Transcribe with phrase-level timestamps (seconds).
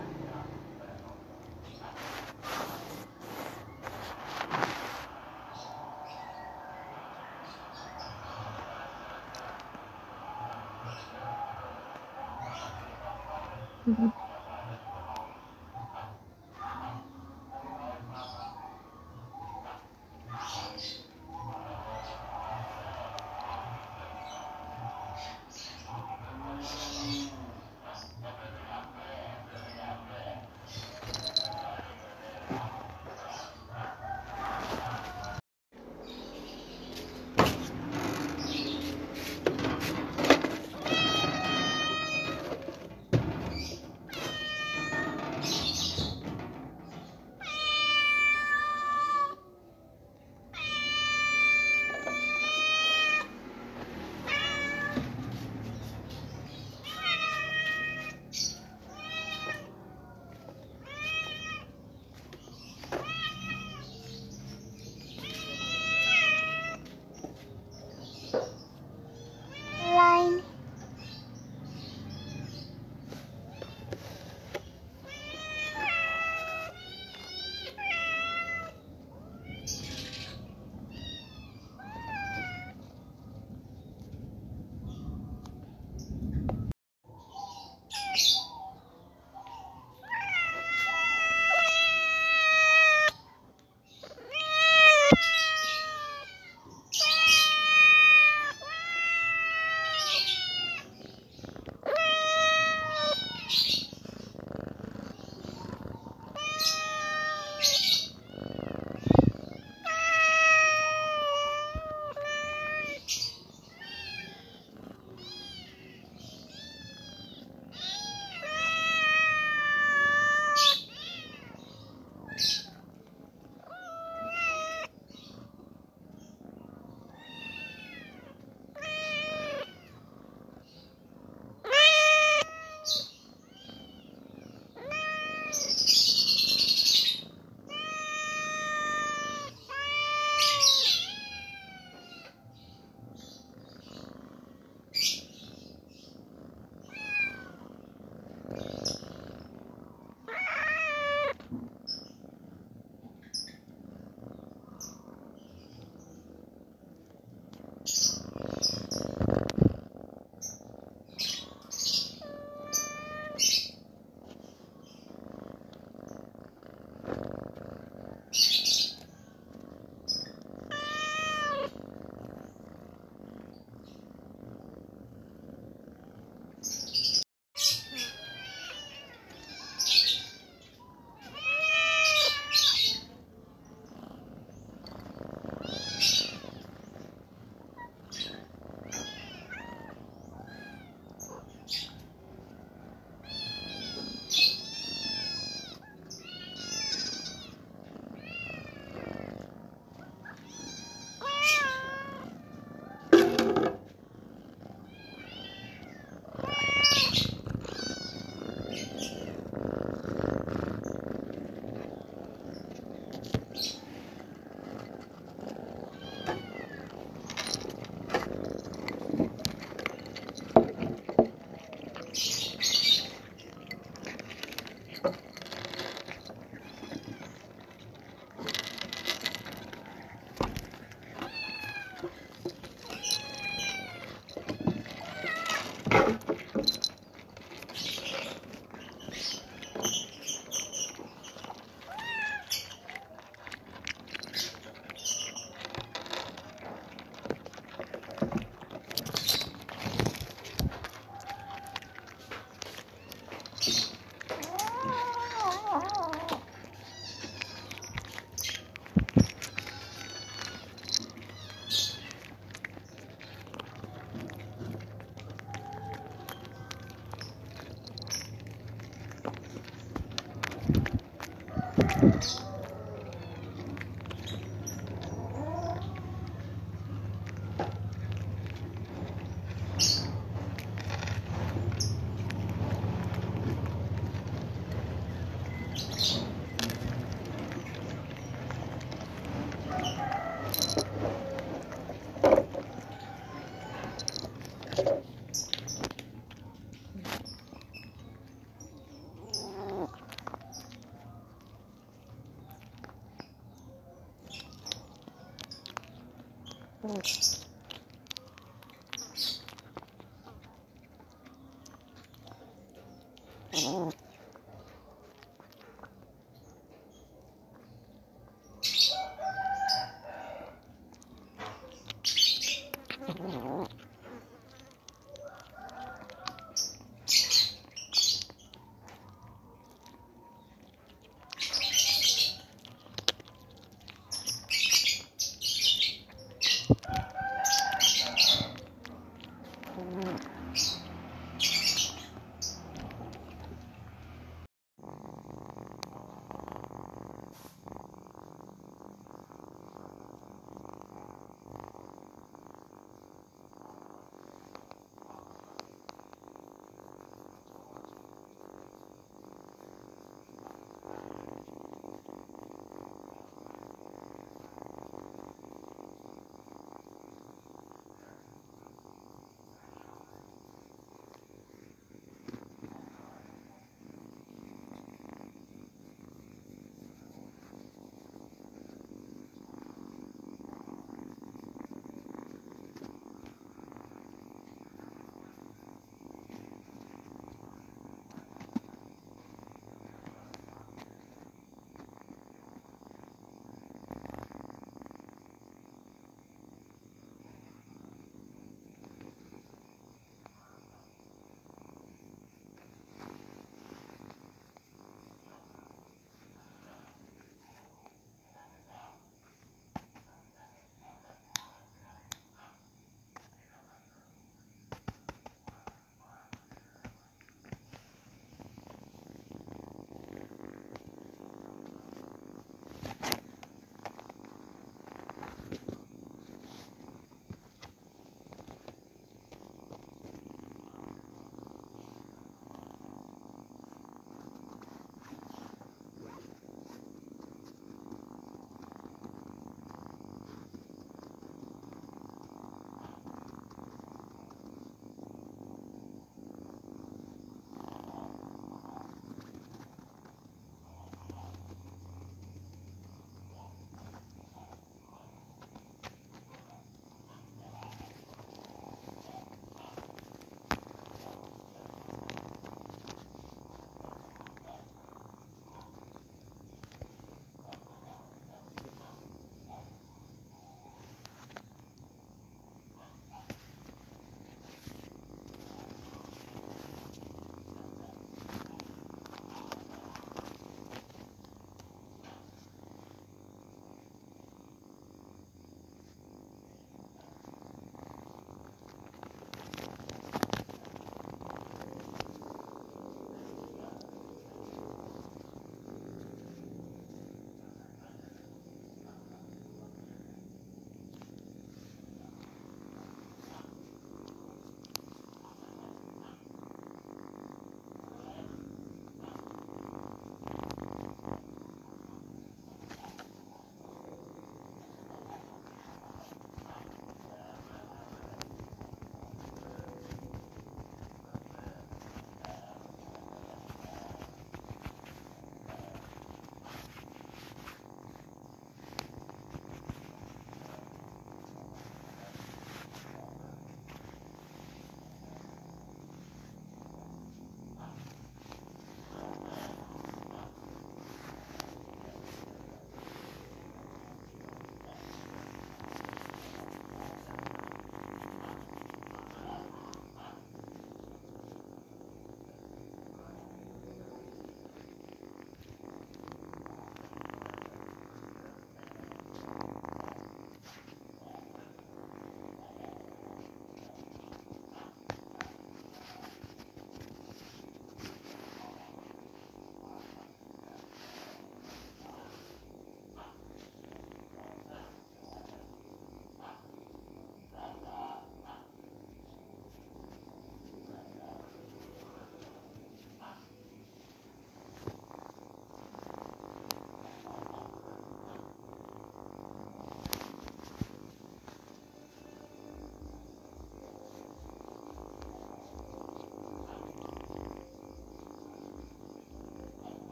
[306.87, 307.44] Pronto.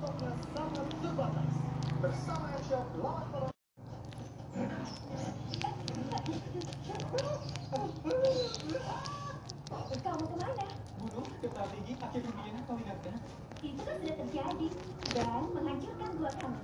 [0.00, 0.16] Kamu
[10.24, 10.64] ke mana?
[10.96, 12.08] Bunuh, kepala tinggi, kau?
[13.60, 14.68] Itu kan sudah terjadi
[15.12, 16.60] dan menghancurkan gua kamu.